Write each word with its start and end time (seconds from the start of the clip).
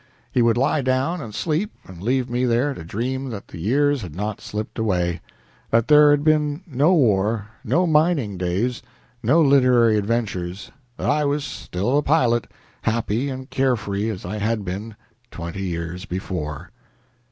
He 0.31 0.41
would 0.41 0.57
lie 0.57 0.81
down 0.81 1.21
and 1.21 1.31
sleep 1.31 1.71
and 1.85 2.01
leave 2.01 2.27
me 2.27 2.43
there 2.45 2.73
to 2.73 2.83
dream 2.83 3.29
that 3.29 3.49
the 3.49 3.59
years 3.59 4.01
had 4.01 4.15
not 4.15 4.41
slipped 4.41 4.79
away; 4.79 5.21
that 5.69 5.89
there 5.89 6.09
had 6.09 6.23
been 6.23 6.63
no 6.65 6.91
war, 6.91 7.49
no 7.63 7.85
mining 7.85 8.35
days, 8.35 8.81
no 9.21 9.43
literary 9.43 9.97
adventures; 9.99 10.71
that 10.97 11.07
I 11.11 11.23
was 11.25 11.43
still 11.43 11.99
a 11.99 12.01
pilot, 12.01 12.47
happy 12.81 13.29
and 13.29 13.47
care 13.51 13.75
free 13.75 14.09
as 14.09 14.25
I 14.25 14.39
had 14.39 14.65
been 14.65 14.95
twenty 15.29 15.61
years 15.65 16.05
before." 16.05 16.71